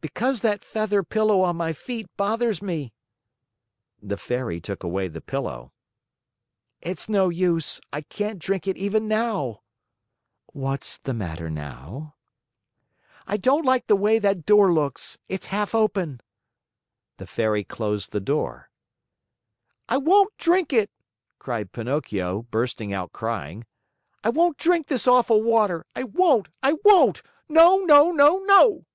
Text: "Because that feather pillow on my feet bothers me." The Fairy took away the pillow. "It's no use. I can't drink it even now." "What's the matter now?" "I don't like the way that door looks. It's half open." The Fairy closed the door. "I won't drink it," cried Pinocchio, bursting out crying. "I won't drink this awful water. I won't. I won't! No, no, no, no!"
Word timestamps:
"Because 0.00 0.40
that 0.40 0.64
feather 0.64 1.02
pillow 1.02 1.42
on 1.42 1.56
my 1.58 1.74
feet 1.74 2.06
bothers 2.16 2.62
me." 2.62 2.94
The 4.02 4.16
Fairy 4.16 4.58
took 4.58 4.82
away 4.82 5.08
the 5.08 5.20
pillow. 5.20 5.74
"It's 6.80 7.10
no 7.10 7.28
use. 7.28 7.82
I 7.92 8.00
can't 8.00 8.38
drink 8.38 8.66
it 8.66 8.78
even 8.78 9.06
now." 9.06 9.60
"What's 10.46 10.96
the 10.96 11.12
matter 11.12 11.50
now?" 11.50 12.14
"I 13.26 13.36
don't 13.36 13.66
like 13.66 13.86
the 13.86 13.94
way 13.96 14.18
that 14.18 14.46
door 14.46 14.72
looks. 14.72 15.18
It's 15.28 15.46
half 15.52 15.74
open." 15.74 16.22
The 17.18 17.26
Fairy 17.26 17.62
closed 17.62 18.12
the 18.12 18.20
door. 18.20 18.70
"I 19.90 19.98
won't 19.98 20.34
drink 20.38 20.72
it," 20.72 20.90
cried 21.38 21.72
Pinocchio, 21.72 22.42
bursting 22.50 22.94
out 22.94 23.12
crying. 23.12 23.66
"I 24.24 24.30
won't 24.30 24.56
drink 24.56 24.86
this 24.86 25.06
awful 25.06 25.42
water. 25.42 25.84
I 25.94 26.04
won't. 26.04 26.48
I 26.62 26.76
won't! 26.86 27.20
No, 27.50 27.80
no, 27.84 28.10
no, 28.10 28.38
no!" 28.38 28.86